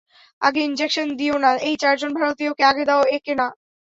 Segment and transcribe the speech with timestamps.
[0.41, 3.47] আগে ইনজেকশন দিয়ো না, এই চারজন ভারতীয়কে আগে দাও একে না।